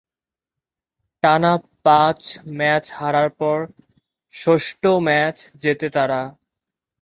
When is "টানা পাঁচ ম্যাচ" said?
1.23-2.85